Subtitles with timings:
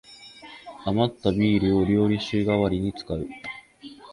[0.83, 3.27] あまったビールを料理酒がわりに使う